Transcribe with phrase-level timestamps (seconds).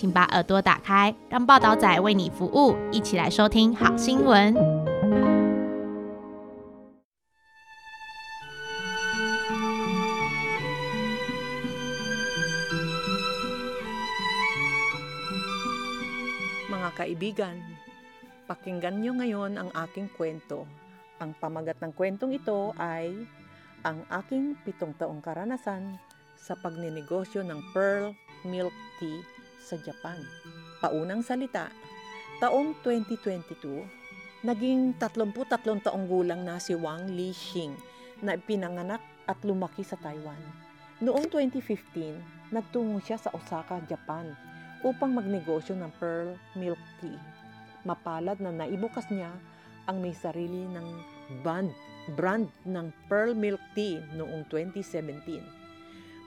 [0.00, 4.54] 请把耳朵打开，让报道仔为你服务，一起来收听好新闻。
[16.68, 17.56] Mga kaibigan,
[18.46, 20.68] pakinggan nyo ngayon ang aking kwento.
[21.24, 23.16] Ang pamagat ng kwentong ito ay
[23.80, 25.96] ang aking pitong taong karanasan
[26.36, 28.12] sa pagninegosyo ng pearl
[28.44, 29.24] milk tea
[29.61, 30.17] sa Japan.
[30.81, 31.69] Paunang salita,
[32.41, 33.85] taong 2022,
[34.41, 37.77] naging 33 taong gulang na si Wang Lixing
[38.25, 40.41] na pinanganak at lumaki sa Taiwan.
[41.01, 44.33] Noong 2015, nagtungo siya sa Osaka, Japan
[44.81, 47.17] upang magnegosyo ng pearl milk tea.
[47.85, 49.33] Mapalad na naibukas niya
[49.89, 50.87] ang may sarili ng
[51.41, 51.73] brand,
[52.17, 55.60] brand ng pearl milk tea noong 2017.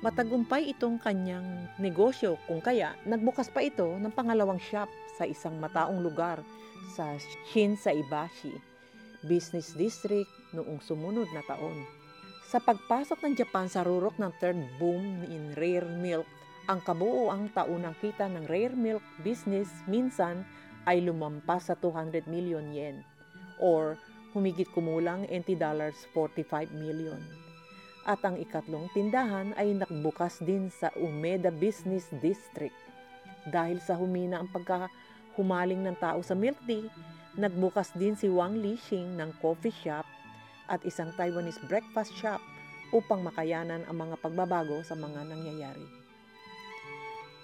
[0.02, 6.02] Matagumpay itong kanyang negosyo kung kaya nagbukas pa ito ng pangalawang shop sa isang mataong
[6.02, 6.42] lugar
[6.96, 7.14] sa
[7.52, 8.54] Shinsaibashi
[9.22, 11.86] Business District noong sumunod na taon.
[12.50, 16.26] Sa pagpasok ng Japan sa rurok ng third boom in rare milk
[16.64, 20.48] ang kabuoang taunang kita ng rare milk business minsan
[20.88, 23.04] ay lumampas sa 200 million yen
[23.60, 24.00] or
[24.32, 27.43] humigit kumulang NT dollars 45 million.
[28.04, 32.76] At ang ikatlong tindahan ay nakbukas din sa Umeda Business District.
[33.48, 36.84] Dahil sa humina ang pagkahumaling ng tao sa milk tea,
[37.40, 40.04] nagbukas din si Wang Lixing ng coffee shop
[40.68, 42.44] at isang Taiwanese breakfast shop
[42.92, 45.88] upang makayanan ang mga pagbabago sa mga nangyayari.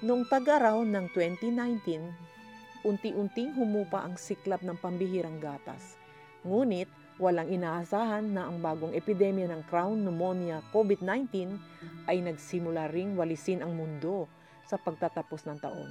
[0.04, 6.00] Noong tag-araw ng 2019, unti-unting humupa ang siklab ng pambihirang gatas.
[6.44, 6.88] Ngunit,
[7.20, 11.52] walang inaasahan na ang bagong epidemya ng crown pneumonia COVID-19
[12.08, 14.24] ay nagsimula ring walisin ang mundo
[14.64, 15.90] sa pagtatapos ng taon.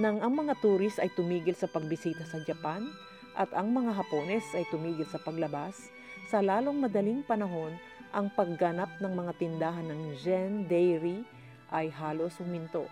[0.00, 2.88] Nang ang mga turis ay tumigil sa pagbisita sa Japan
[3.36, 5.76] at ang mga Hapones ay tumigil sa paglabas,
[6.32, 7.76] sa lalong madaling panahon,
[8.08, 11.20] ang pagganap ng mga tindahan ng Zen Dairy
[11.68, 12.88] ay halos huminto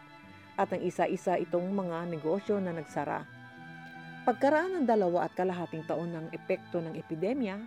[0.61, 3.36] at ang isa-isa itong mga negosyo na nagsara.
[4.27, 7.63] Pagkaraan ng dalawa at kalahating taon ng epekto ng epidemya,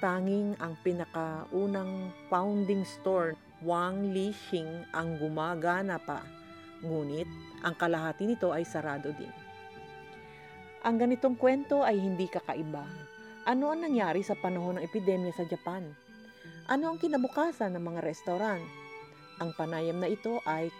[0.00, 6.24] tanging ang pinakaunang founding store, Wang Lixing, ang gumagana pa.
[6.80, 7.28] Ngunit,
[7.60, 9.28] ang kalahati nito ay sarado din.
[10.88, 12.88] Ang ganitong kwento ay hindi kakaiba.
[13.44, 15.84] Ano ang nangyari sa panahon ng epidemya sa Japan?
[16.72, 18.64] Ano ang kinabukasan ng mga restaurant?
[19.36, 20.72] Ang panayam na ito ay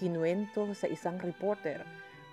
[0.00, 1.84] kinuwento sa isang reporter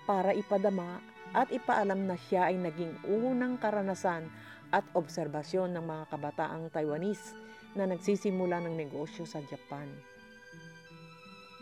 [0.08, 4.26] para ipadama at ipaalam na siya ay naging unang karanasan
[4.70, 7.34] at obserbasyon ng mga kabataang Taiwanese
[7.74, 9.86] na nagsisimula ng negosyo sa Japan.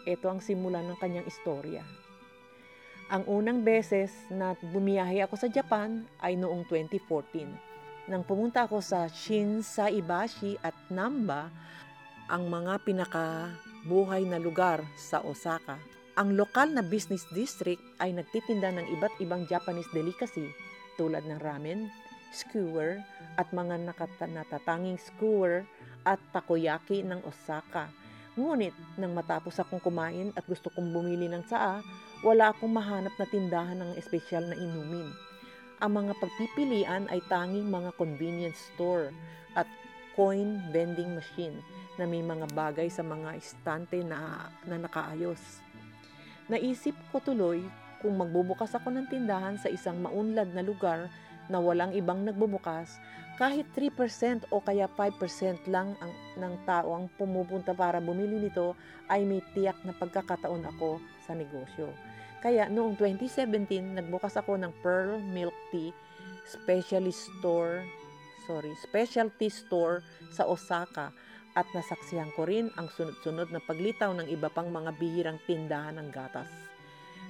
[0.09, 1.85] Ito ang simula ng kanyang istorya.
[3.09, 8.09] Ang unang beses na bumiyahe ako sa Japan ay noong 2014.
[8.09, 11.53] Nang pumunta ako sa Shinsaibashi at Namba,
[12.29, 13.53] ang mga pinaka
[13.89, 15.81] buhay na lugar sa Osaka.
[16.19, 20.51] Ang lokal na business district ay nagtitinda ng iba't ibang Japanese delicacy
[20.99, 21.87] tulad ng ramen,
[22.35, 22.99] skewer,
[23.39, 23.87] at mga
[24.27, 25.63] natatanging skewer
[26.03, 27.87] at takoyaki ng Osaka.
[28.35, 31.87] Ngunit, nang matapos akong kumain at gusto kong bumili ng tsaa,
[32.27, 35.15] wala akong mahanap na tindahan ng espesyal na inumin.
[35.79, 39.15] Ang mga pagpipilian ay tanging mga convenience store
[39.55, 39.71] at
[40.19, 41.63] coin vending machine
[41.95, 45.63] na may mga bagay sa mga estante na, na nakaayos.
[46.49, 47.61] Naisip ko tuloy
[48.01, 51.13] kung magbubukas ako ng tindahan sa isang maunlad na lugar
[51.49, 53.01] na walang ibang nagbubukas,
[53.41, 58.77] kahit 3% o kaya 5% lang ang, ng tao ang pumupunta para bumili nito,
[59.09, 61.93] ay may tiyak na pagkakataon ako sa negosyo.
[62.39, 65.91] Kaya noong 2017, nagbukas ako ng Pearl Milk Tea
[66.49, 67.85] Specialist Store,
[68.49, 70.01] sorry, Specialty Store
[70.33, 71.13] sa Osaka
[71.59, 76.15] at nasaksihan ko rin ang sunod-sunod na paglitaw ng iba pang mga bihirang tindahan ng
[76.15, 76.47] gatas.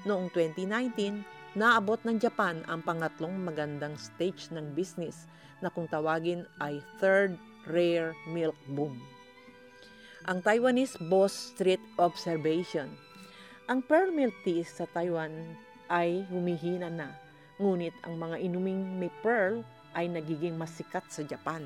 [0.05, 5.25] Noong 2019, naabot ng Japan ang pangatlong magandang stage ng business
[5.65, 9.01] na kung tawagin ay Third Rare Milk Boom.
[10.29, 12.93] Ang Taiwanese Boss Street Observation.
[13.73, 15.33] Ang pearl milk tea sa Taiwan
[15.89, 17.17] ay humihina na.
[17.57, 19.65] Ngunit ang mga inuming may pearl
[19.97, 21.65] ay nagiging mas sikat sa Japan.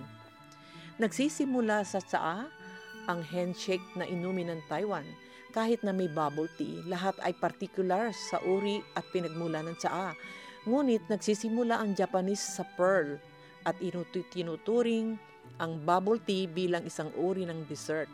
[1.00, 2.44] Nagsisimula sa tsaa
[3.08, 5.06] ang handshake na inumin ng Taiwan.
[5.52, 10.12] Kahit na may bubble tea, lahat ay particular sa uri at pinagmula ng tsaa.
[10.68, 13.16] Ngunit nagsisimula ang Japanese sa pearl
[13.64, 13.76] at
[14.32, 15.16] tinuturing
[15.60, 18.08] ang bubble tea bilang isang uri ng dessert.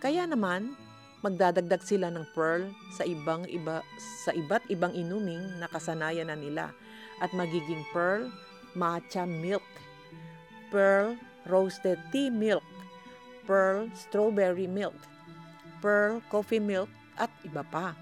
[0.00, 0.76] Kaya naman,
[1.24, 3.80] magdadagdag sila ng pearl sa ibang iba
[4.24, 6.70] sa iba't ibang inuming na kasanayan na nila
[7.24, 8.28] at magiging pearl
[8.76, 9.64] matcha milk,
[10.68, 11.16] pearl
[11.46, 12.64] roasted tea milk,
[13.46, 14.96] pearl strawberry milk,
[15.78, 17.94] pearl coffee milk at iba pa.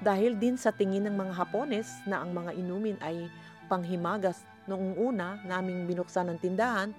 [0.00, 3.32] Dahil din sa tingin ng mga Hapones na ang mga inumin ay
[3.66, 6.92] panghimagas noong una naming binuksan ng tindahan,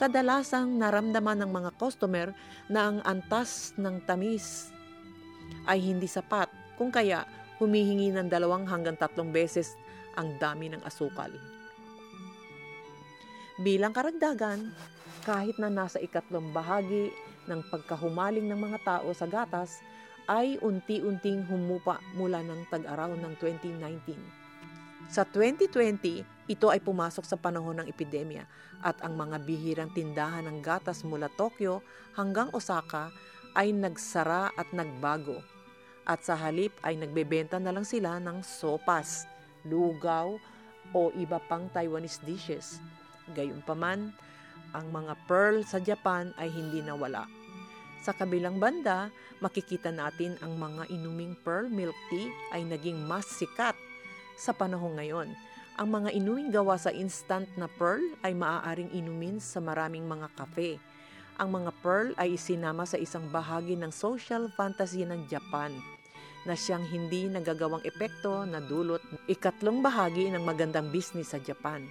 [0.00, 2.32] kadalasang naramdaman ng mga customer
[2.66, 4.72] na ang antas ng tamis
[5.68, 6.48] ay hindi sapat
[6.80, 7.28] kung kaya
[7.60, 9.76] humihingi ng dalawang hanggang tatlong beses
[10.16, 11.28] ang dami ng asukal.
[13.60, 14.72] Bilang karagdagan,
[15.20, 17.12] kahit na nasa ikatlong bahagi
[17.48, 19.80] ng pagkahumaling ng mga tao sa gatas,
[20.30, 24.40] ay unti-unting humupa mula ng tag-araw ng 2019.
[25.10, 28.46] Sa 2020, ito ay pumasok sa panahon ng epidemya
[28.78, 31.82] at ang mga bihirang tindahan ng gatas mula Tokyo
[32.14, 33.10] hanggang Osaka
[33.58, 35.42] ay nagsara at nagbago.
[36.06, 39.26] At sa halip ay nagbebenta na lang sila ng sopas,
[39.66, 40.38] lugaw
[40.94, 42.78] o iba pang Taiwanese dishes.
[43.34, 44.14] Gayunpaman,
[44.76, 47.26] ang mga pearl sa Japan ay hindi nawala.
[48.00, 49.12] Sa kabilang banda,
[49.44, 53.76] makikita natin ang mga inuming pearl milk tea ay naging mas sikat
[54.40, 55.28] sa panahon ngayon.
[55.76, 60.80] Ang mga inuming gawa sa instant na pearl ay maaaring inumin sa maraming mga kafe.
[61.40, 65.72] Ang mga pearl ay isinama sa isang bahagi ng social fantasy ng Japan
[66.44, 71.84] na siyang hindi nagagawang epekto na dulot ikatlong bahagi ng magandang business sa Japan.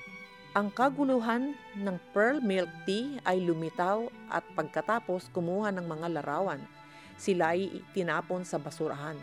[0.57, 6.57] Ang kaguluhan ng pearl milk tea ay lumitaw at pagkatapos kumuha ng mga larawan.
[7.21, 9.13] Sila ay tinapon sa basurahan.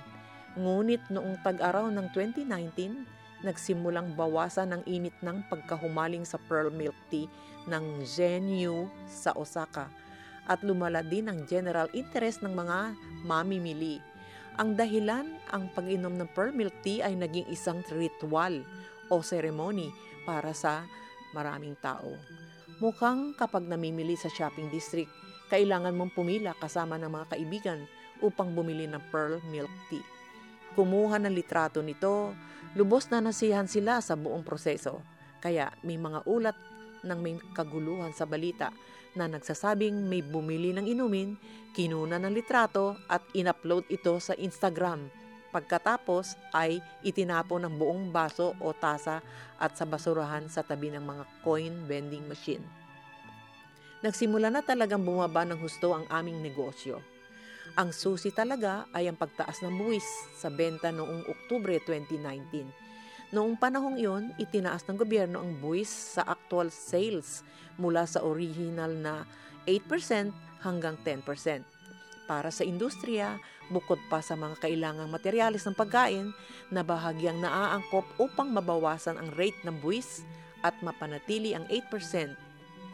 [0.55, 7.27] Ngunit noong tag-araw ng 2019, nagsimulang bawasan ang init ng pagkahumaling sa pearl milk tea
[7.67, 9.91] ng Zhenyu sa Osaka
[10.47, 12.95] at lumala din ang general interest ng mga
[13.27, 13.99] mamimili.
[14.63, 18.63] Ang dahilan, ang pag-inom ng pearl milk tea ay naging isang ritual
[19.11, 19.91] o seremony
[20.23, 20.87] para sa
[21.33, 22.15] maraming tao.
[22.77, 25.09] Mukhang kapag namimili sa shopping district,
[25.49, 27.81] kailangan mong pumila kasama ng mga kaibigan
[28.21, 30.05] upang bumili ng pearl milk tea.
[30.77, 32.37] Kumuha ng litrato nito,
[32.77, 35.01] lubos na nasihan sila sa buong proseso.
[35.41, 36.57] Kaya may mga ulat
[37.07, 38.75] ng may kaguluhan sa balita
[39.17, 41.41] na nagsasabing may bumili ng inumin,
[41.73, 45.09] kinuna ng litrato at in-upload ito sa Instagram
[45.57, 49.25] Pagkatapos ay itinapon ng buong baso o tasa
[49.57, 52.61] at sa basurahan sa tabi ng mga coin vending machine.
[54.05, 57.01] Nagsimula na talagang bumaba ng husto ang aming negosyo.
[57.73, 60.05] Ang susi talaga ay ang pagtaas ng buwis
[60.37, 63.33] sa benta noong Oktubre 2019.
[63.33, 67.41] Noong panahong iyon, itinaas ng gobyerno ang buwis sa actual sales
[67.81, 69.25] mula sa original na
[69.65, 71.76] 8% hanggang 10%.
[72.27, 73.39] Para sa industriya,
[73.71, 76.35] bukod pa sa mga kailangang materyales ng pagkain
[76.75, 80.27] na bahagyang naaangkop upang mabawasan ang rate ng buwis
[80.67, 82.35] at mapanatili ang 8%.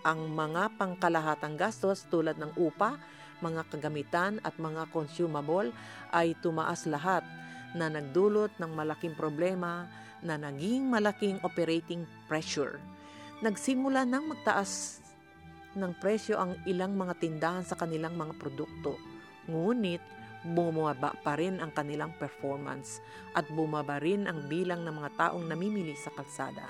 [0.04, 3.00] Ang mga pangkalahatang gastos tulad ng upa,
[3.40, 5.72] mga kagamitan at mga consumable
[6.12, 7.24] ay tumaas lahat
[7.72, 9.88] na nagdulot ng malaking problema
[10.20, 12.78] na naging malaking operating pressure.
[13.40, 15.02] Nagsimula nang magtaas
[15.72, 19.11] ng presyo ang ilang mga tindahan sa kanilang mga produkto.
[19.50, 20.02] Ngunit
[20.42, 22.98] bumaba pa rin ang kanilang performance
[23.38, 26.66] at bumaba rin ang bilang ng mga taong namimili sa kalsada.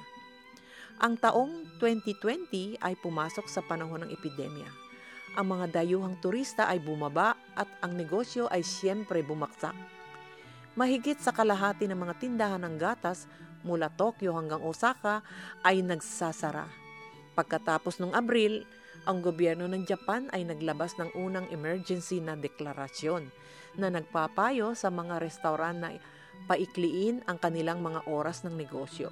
[1.00, 4.69] Ang taong 2020 ay pumasok sa panahon ng epidemya.
[5.33, 9.73] Ang mga dayuhang turista ay bumaba at ang negosyo ay siyempre bumaksak.
[10.76, 13.25] Mahigit sa kalahati ng mga tindahan ng gatas
[13.64, 15.25] mula Tokyo hanggang Osaka
[15.64, 16.69] ay nagsasara.
[17.33, 18.69] Pagkatapos ng Abril,
[19.02, 23.26] ang gobyerno ng Japan ay naglabas ng unang emergency na deklarasyon
[23.75, 25.90] na nagpapayo sa mga restaurant na
[26.47, 29.11] paikliin ang kanilang mga oras ng negosyo.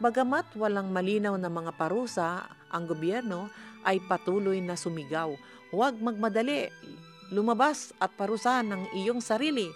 [0.00, 3.52] Bagamat walang malinaw na mga parusa, ang gobyerno
[3.84, 5.36] ay patuloy na sumigaw,
[5.68, 6.72] huwag magmadali,
[7.28, 9.68] lumabas at parusahan ng iyong sarili,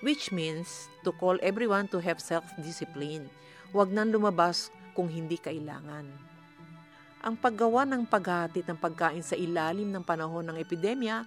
[0.00, 3.28] which means to call everyone to have self-discipline.
[3.76, 6.35] Huwag nang lumabas kung hindi kailangan.
[7.24, 11.24] Ang paggawa ng paghahatid ng pagkain sa ilalim ng panahon ng epidemya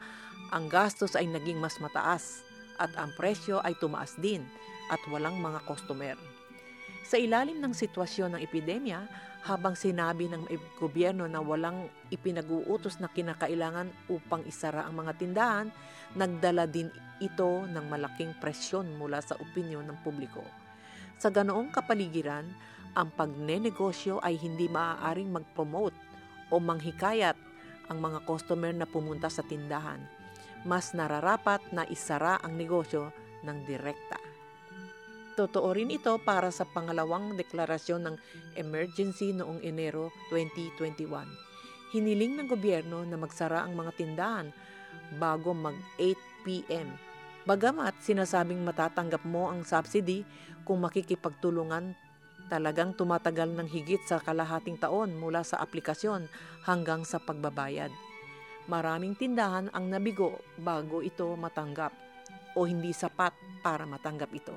[0.54, 2.46] ang gastos ay naging mas mataas
[2.78, 4.46] at ang presyo ay tumaas din
[4.90, 6.18] at walang mga customer.
[7.10, 9.06] Sa ilalim ng sitwasyon ng epidemya,
[9.50, 10.46] habang sinabi ng
[10.78, 15.68] gobyerno na walang ipinag-uutos na kinakailangan upang isara ang mga tindahan,
[16.14, 20.44] nagdala din ito ng malaking presyon mula sa opinyon ng publiko.
[21.18, 22.46] Sa ganoong kapaligiran,
[23.00, 25.96] ang pagnenegosyo ay hindi maaaring mag-promote
[26.52, 27.40] o manghikayat
[27.88, 30.04] ang mga customer na pumunta sa tindahan.
[30.68, 33.16] Mas nararapat na isara ang negosyo
[33.48, 34.20] ng direkta.
[35.40, 38.16] Totoo rin ito para sa pangalawang deklarasyon ng
[38.60, 41.08] emergency noong Enero 2021.
[41.96, 44.52] Hiniling ng gobyerno na magsara ang mga tindahan
[45.16, 46.92] bago mag 8 p.m.
[47.48, 50.28] Bagamat sinasabing matatanggap mo ang subsidy
[50.68, 51.96] kung makikipagtulungan
[52.50, 56.26] talagang tumatagal ng higit sa kalahating taon mula sa aplikasyon
[56.66, 57.94] hanggang sa pagbabayad.
[58.66, 61.94] Maraming tindahan ang nabigo bago ito matanggap
[62.58, 64.54] o hindi sapat para matanggap ito.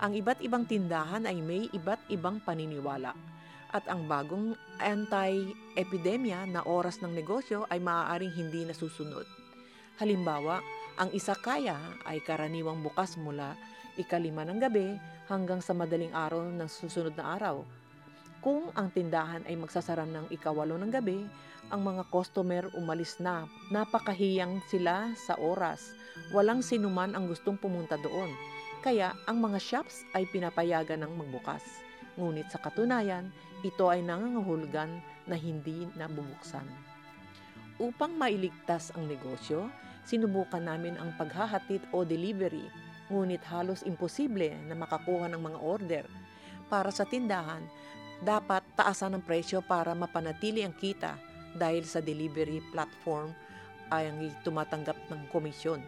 [0.00, 3.12] Ang iba't ibang tindahan ay may iba't ibang paniniwala
[3.70, 9.26] at ang bagong anti-epidemya na oras ng negosyo ay maaaring hindi nasusunod.
[10.02, 10.58] Halimbawa,
[10.98, 13.54] ang isakaya ay karaniwang bukas mula
[13.98, 17.62] ikalima ng gabi hanggang sa madaling araw ng susunod na araw.
[18.40, 21.26] Kung ang tindahan ay magsasara ng ikawalo ng gabi,
[21.70, 23.46] ang mga customer umalis na.
[23.70, 25.94] Napakahiyang sila sa oras.
[26.34, 28.32] Walang sinuman ang gustong pumunta doon
[28.80, 31.60] kaya ang mga shops ay pinapayagan ng magbukas.
[32.16, 33.28] Ngunit sa katunayan,
[33.60, 36.64] ito ay nangangahulugan na hindi nabubuksan.
[37.76, 39.68] Upang mailigtas ang negosyo,
[40.08, 42.64] sinubukan namin ang paghahatid o delivery,
[43.10, 46.04] ngunit halos imposible na makakuha ng mga order.
[46.70, 47.66] Para sa tindahan,
[48.22, 51.18] dapat taasan ang presyo para mapanatili ang kita
[51.58, 53.34] dahil sa delivery platform
[53.90, 55.82] ay ang tumatanggap ng komisyon.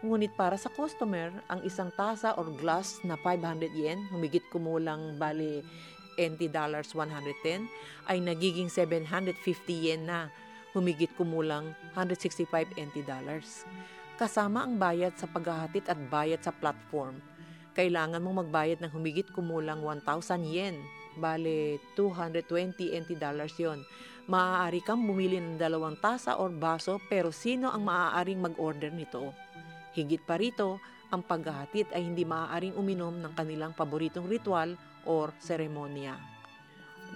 [0.00, 5.60] Ngunit para sa customer, ang isang tasa or glass na 500 yen, humigit kumulang bali
[6.16, 7.68] NT dollars 110,
[8.08, 9.36] ay nagiging 750
[9.68, 10.32] yen na,
[10.72, 12.48] humigit kumulang 165
[12.80, 13.68] NT dollars.
[14.20, 17.24] Kasama ang bayad sa paghahatid at bayad sa platform.
[17.72, 20.76] Kailangan mong magbayad ng humigit kumulang 1,000 yen,
[21.16, 23.80] bale 220 NT dollars yon.
[24.28, 29.32] Maaari kang bumili ng dalawang tasa or baso pero sino ang maaaring mag-order nito?
[29.96, 34.76] Higit pa rito, ang paghahatid ay hindi maaaring uminom ng kanilang paboritong ritual
[35.08, 36.20] or seremonya.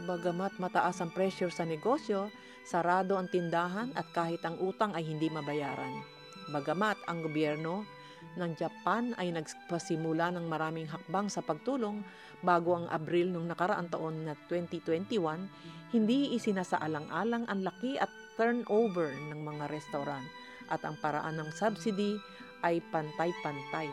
[0.08, 2.32] Bagamat mataas ang pressure sa negosyo,
[2.64, 6.13] sarado ang tindahan at kahit ang utang ay hindi mabayaran.
[6.52, 7.88] Bagamat ang gobyerno
[8.36, 12.02] ng Japan ay nagpasimula ng maraming hakbang sa pagtulong
[12.42, 19.40] bago ang Abril ng nakaraang taon na 2021, hindi isinasaalang-alang ang laki at turnover ng
[19.40, 20.26] mga restaurant
[20.68, 22.18] at ang paraan ng subsidy
[22.64, 23.88] ay pantay-pantay.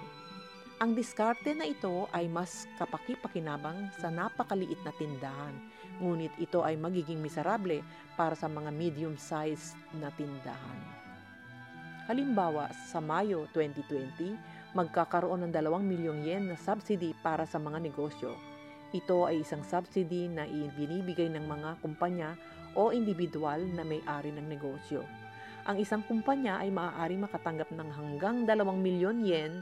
[0.81, 5.53] Ang diskarte na ito ay mas kapaki-pakinabang sa napakaliit na tindahan,
[6.01, 7.85] ngunit ito ay magiging miserable
[8.17, 11.00] para sa mga medium-sized na tindahan.
[12.11, 18.35] Halimbawa, sa Mayo 2020, magkakaroon ng 2 milyong yen na subsidy para sa mga negosyo.
[18.91, 22.35] Ito ay isang subsidy na ibinibigay ng mga kumpanya
[22.75, 25.07] o individual na may-ari ng negosyo
[25.61, 29.61] ang isang kumpanya ay maaari makatanggap ng hanggang 2 milyon yen,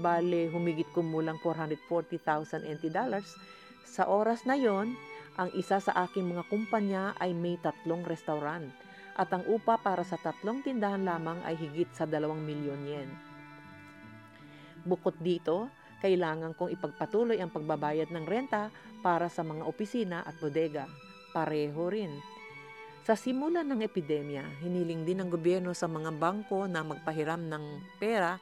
[0.00, 3.36] bale humigit kumulang 440,000 NT dollars.
[3.84, 4.96] Sa oras na yon,
[5.36, 8.72] ang isa sa aking mga kumpanya ay may tatlong restaurant
[9.16, 13.10] at ang upa para sa tatlong tindahan lamang ay higit sa 2 milyon yen.
[14.84, 15.72] Bukod dito,
[16.04, 18.68] kailangan kong ipagpatuloy ang pagbabayad ng renta
[19.00, 20.84] para sa mga opisina at bodega.
[21.32, 22.12] Pareho rin
[23.06, 27.64] sa simula ng epidemya, hiniling din ng gobyerno sa mga bangko na magpahiram ng
[28.02, 28.34] pera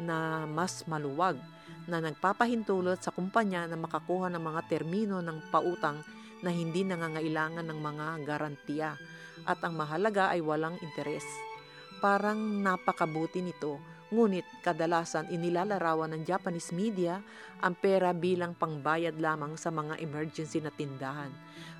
[0.00, 1.36] na mas maluwag
[1.84, 6.00] na nagpapahintulot sa kumpanya na makakuha ng mga termino ng pautang
[6.40, 8.96] na hindi nangangailangan ng mga garantiya
[9.48, 11.24] at ang mahalaga ay walang interes.
[12.04, 17.20] Parang napakabuti nito Ngunit kadalasan inilalarawan ng Japanese media
[17.60, 21.28] ang pera bilang pangbayad lamang sa mga emergency na tindahan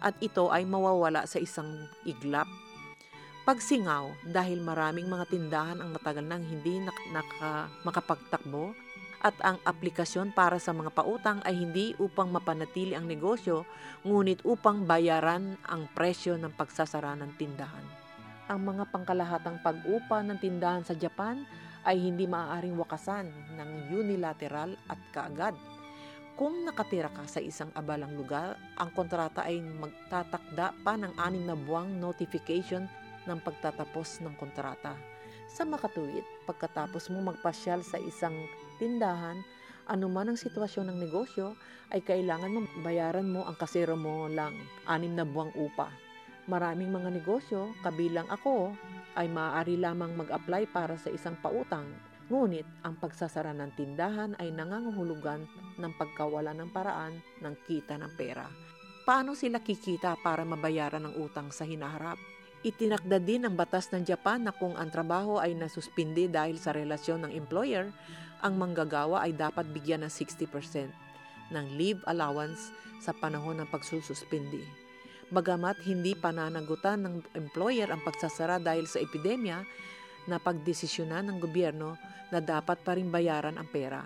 [0.04, 2.44] at ito ay mawawala sa isang iglap.
[3.48, 8.76] Pagsingaw dahil maraming mga tindahan ang matagal nang hindi nak- naka- makapagtakbo
[9.18, 13.66] at ang aplikasyon para sa mga pautang ay hindi upang mapanatili ang negosyo
[14.06, 17.82] ngunit upang bayaran ang presyo ng pagsasara ng tindahan.
[18.48, 21.44] Ang mga pangkalahatang pag-upa ng tindahan sa Japan
[21.84, 25.54] ay hindi maaaring wakasan ng unilateral at kaagad.
[26.38, 31.58] Kung nakatira ka sa isang abalang lugar, ang kontrata ay magtatakda pa ng anim na
[31.58, 32.86] buwang notification
[33.26, 34.94] ng pagtatapos ng kontrata.
[35.50, 38.36] Sa makatuwid, pagkatapos mo magpasyal sa isang
[38.78, 39.42] tindahan,
[39.88, 41.56] Ano man ang sitwasyon ng negosyo,
[41.88, 44.52] ay kailangan bayaran mo ang kasero mo lang
[44.84, 45.88] anim na buwang upa.
[46.44, 48.76] Maraming mga negosyo, kabilang ako,
[49.16, 51.88] ay maaari lamang mag-apply para sa isang pautang.
[52.28, 55.48] Ngunit ang pagsasara ng tindahan ay nangangahulugan
[55.80, 58.44] ng pagkawala ng paraan ng kita ng pera.
[59.08, 62.20] Paano sila kikita para mabayaran ang utang sa hinaharap?
[62.66, 67.30] Itinakda din ng batas ng Japan na kung ang trabaho ay nasuspindi dahil sa relasyon
[67.30, 67.86] ng employer,
[68.42, 70.90] ang manggagawa ay dapat bigyan ng 60%
[71.54, 74.66] ng leave allowance sa panahon ng pagsususpindi.
[75.30, 79.62] Bagamat hindi pananagutan ng employer ang pagsasara dahil sa epidemya,
[80.28, 81.96] na pagdesisyonan ng gobyerno
[82.28, 84.04] na dapat pa rin bayaran ang pera.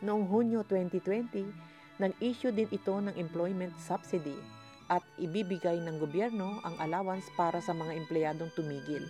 [0.00, 4.59] Noong Hunyo 2020, nag-issue din ito ng employment subsidy
[4.90, 9.06] at ibibigay ng gobyerno ang allowance para sa mga empleyadong tumigil,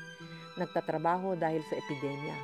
[0.60, 2.36] nagtatrabaho dahil sa epidemya.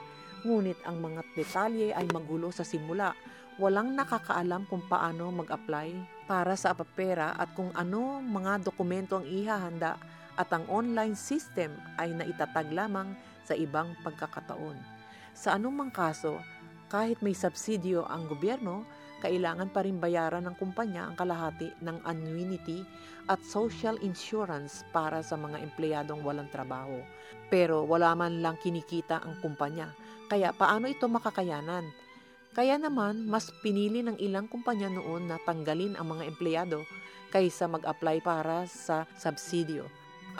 [0.49, 3.13] Ngunit ang mga detalye ay magulo sa simula.
[3.61, 5.93] Walang nakakaalam kung paano mag-apply
[6.25, 10.01] para sa pera at kung ano mga dokumento ang ihahanda
[10.37, 14.77] at ang online system ay naitatag lamang sa ibang pagkakataon.
[15.37, 16.41] Sa anumang kaso,
[16.93, 18.85] kahit may subsidyo ang gobyerno,
[19.25, 22.85] kailangan pa rin bayaran ng kumpanya ang kalahati ng annuity
[23.27, 27.01] at social insurance para sa mga empleyadong walang trabaho.
[27.49, 29.91] Pero wala man lang kinikita ang kumpanya.
[30.27, 31.87] Kaya paano ito makakayanan?
[32.57, 36.89] Kaya naman, mas pinili ng ilang kumpanya noon na tanggalin ang mga empleyado
[37.29, 39.85] kaysa mag-apply para sa subsidio.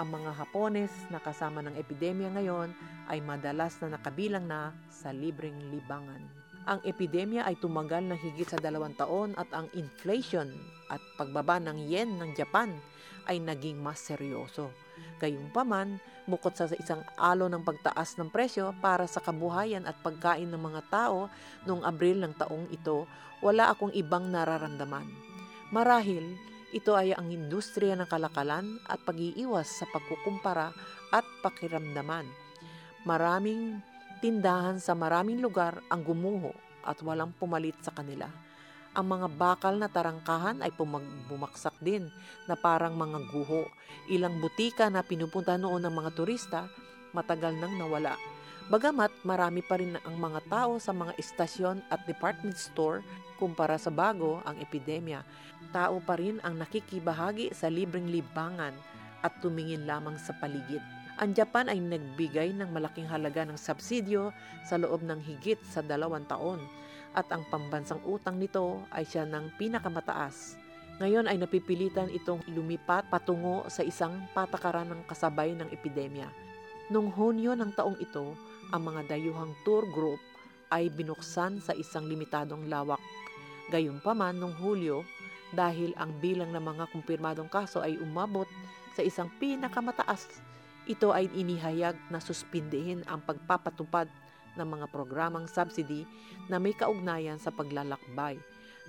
[0.01, 2.73] Ang mga Hapones na kasama ng epidemya ngayon
[3.09, 6.46] ay madalas na nakabilang na sa libreng libangan.
[6.67, 10.51] Ang epidemya ay tumagal ng higit sa dalawang taon at ang inflation
[10.91, 12.75] at pagbaba ng yen ng Japan
[13.31, 14.75] ay naging mas seryoso.
[15.23, 20.59] Gayunpaman, bukod sa isang alo ng pagtaas ng presyo para sa kabuhayan at pagkain ng
[20.59, 21.31] mga tao
[21.71, 23.07] noong Abril ng taong ito,
[23.47, 25.07] wala akong ibang nararamdaman.
[25.71, 26.35] Marahil,
[26.75, 30.75] ito ay ang industriya ng kalakalan at pag-iiwas sa pagkukumpara
[31.15, 32.27] at pakiramdaman.
[33.07, 33.79] Maraming
[34.21, 36.53] tindahan sa maraming lugar ang gumuho
[36.87, 38.31] at walang pumalit sa kanila.
[38.97, 40.73] Ang mga bakal na tarangkahan ay
[41.29, 42.09] bumaksak din
[42.49, 43.69] na parang mga guho.
[44.09, 46.65] Ilang butika na pinupunta noon ng mga turista,
[47.13, 48.17] matagal nang nawala.
[48.73, 53.05] Bagamat marami pa rin ang mga tao sa mga istasyon at department store
[53.37, 55.21] kumpara sa bago ang epidemya,
[55.77, 58.73] tao pa rin ang nakikibahagi sa libreng libangan
[59.21, 60.96] at tumingin lamang sa paligid.
[61.17, 64.37] Ang Japan ay nagbigay ng malaking halaga ng subsidyo
[64.69, 66.61] sa loob ng higit sa dalawang taon
[67.17, 70.61] at ang pambansang utang nito ay siya ng pinakamataas.
[71.01, 76.29] Ngayon ay napipilitan itong lumipat patungo sa isang patakaran ng kasabay ng epidemya.
[76.93, 78.37] Noong Hunyo ng taong ito,
[78.69, 80.21] ang mga dayuhang tour group
[80.69, 83.01] ay binuksan sa isang limitadong lawak.
[83.73, 85.01] Gayunpaman noong Hulyo,
[85.57, 88.45] dahil ang bilang ng mga kumpirmadong kaso ay umabot
[88.93, 90.45] sa isang pinakamataas
[90.87, 94.07] ito ay inihayag na suspindihin ang pagpapatupad
[94.57, 96.07] ng mga programang subsidy
[96.47, 98.39] na may kaugnayan sa paglalakbay.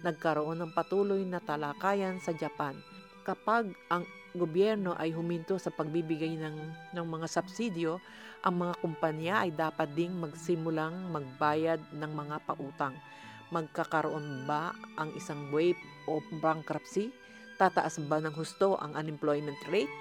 [0.05, 2.77] Nagkaroon ng patuloy na talakayan sa Japan
[3.27, 4.07] kapag ang
[4.37, 6.57] gobyerno ay huminto sa pagbibigay ng,
[6.95, 7.99] ng mga subsidyo,
[8.45, 12.95] ang mga kumpanya ay dapat ding magsimulang magbayad ng mga pautang.
[13.51, 17.11] Magkakaroon ba ang isang wave of bankruptcy?
[17.57, 19.91] Tataas ba ng husto ang unemployment rate?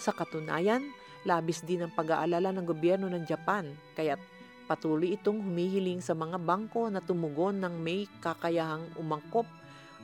[0.00, 0.80] Sa katunayan,
[1.28, 4.16] labis din ang pag-aalala ng gobyerno ng Japan, kaya
[4.64, 9.44] patuloy itong humihiling sa mga bangko na tumugon ng may kakayahang umangkop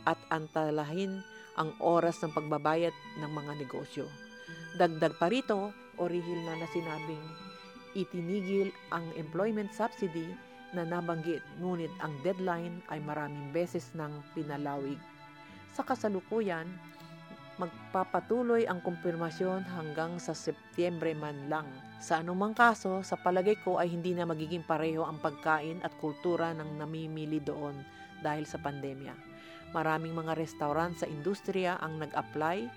[0.04, 1.24] at antalahin
[1.56, 2.92] ang oras ng pagbabayad
[3.24, 4.04] ng mga negosyo.
[4.76, 7.24] Dagdag pa rito, orihil na na sinabing
[7.96, 10.28] itinigil ang employment subsidy
[10.76, 15.00] na nabanggit ngunit ang deadline ay maraming beses nang pinalawig.
[15.72, 16.68] Sa kasalukuyan,
[17.56, 21.64] magpapatuloy ang kumpirmasyon hanggang sa Setyembre man lang.
[21.96, 26.52] Sa anumang kaso, sa palagay ko ay hindi na magiging pareho ang pagkain at kultura
[26.52, 27.80] ng namimili doon
[28.20, 29.16] dahil sa pandemya.
[29.72, 32.68] Maraming mga restaurant sa industriya ang nag-apply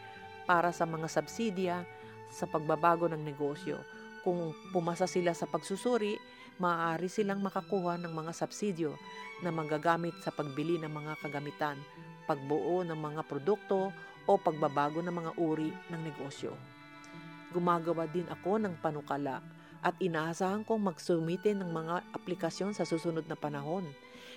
[0.48, 1.84] para sa mga subsidya
[2.32, 3.84] sa pagbabago ng negosyo.
[4.24, 6.16] Kung pumasa sila sa pagsusuri,
[6.60, 8.96] maaari silang makakuha ng mga subsidyo
[9.44, 11.80] na magagamit sa pagbili ng mga kagamitan,
[12.28, 13.96] pagbuo ng mga produkto
[14.30, 16.54] o pagbabago ng mga uri ng negosyo.
[17.50, 19.42] Gumagawa din ako ng panukala
[19.82, 23.90] at inaasahan kong magsumite ng mga aplikasyon sa susunod na panahon.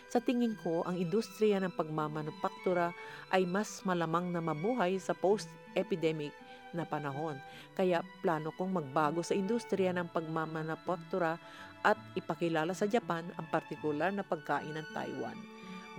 [0.09, 2.96] Sa tingin ko, ang industriya ng pagmamanupaktura
[3.28, 6.33] ay mas malamang na mabuhay sa post-epidemic
[6.72, 7.37] na panahon.
[7.76, 11.37] Kaya plano kong magbago sa industriya ng pagmamanupaktura
[11.85, 15.37] at ipakilala sa Japan ang partikular na pagkain ng Taiwan.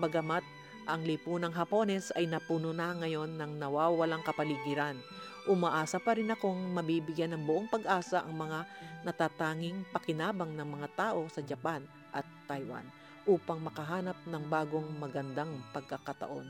[0.02, 0.42] Bagamat
[0.84, 5.00] ang lipunang Hapones ay napuno na ngayon ng nawawalang kapaligiran.
[5.48, 8.64] Umaasa pa rin akong mabibigyan ng buong pag-asa ang mga
[9.04, 11.84] natatanging pakinabang ng mga tao sa Japan
[12.16, 12.88] at Taiwan
[13.28, 16.48] upang makahanap ng bagong magandang pagkakataon.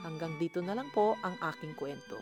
[0.00, 2.16] Hanggang dito na lang po ang aking kwento.